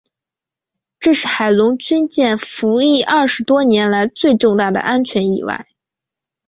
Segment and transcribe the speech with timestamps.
[0.99, 5.67] 这是海龙军舰服役二十多年来最重大的安全意外。